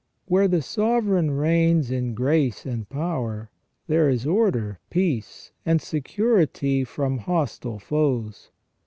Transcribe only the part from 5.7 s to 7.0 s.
security